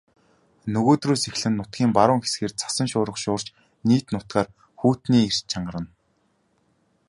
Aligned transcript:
Нөгөөдрөөс 0.73 1.23
эхлэн 1.29 1.53
нутгийн 1.57 1.91
баруун 1.97 2.21
хэсгээр 2.23 2.53
цасан 2.61 2.87
шуурга 2.91 3.19
шуурч 3.23 3.47
нийт 3.87 4.05
нутгаар 4.13 4.47
хүйтний 4.79 5.23
эрч 5.29 5.39
чангарна. 5.51 5.89